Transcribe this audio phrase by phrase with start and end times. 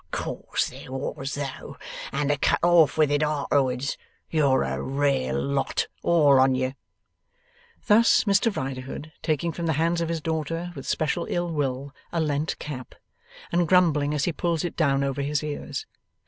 [0.05, 1.77] O' course there was though,
[2.11, 3.99] and to cut off with it arterwards.
[4.31, 6.73] You are a rare lot, all on you!'
[7.85, 12.19] Thus, Mr Riderhood: taking from the hands of his daughter, with special ill will, a
[12.19, 12.95] lent cap,
[13.51, 15.85] and grumbling as he pulls it down over his ears.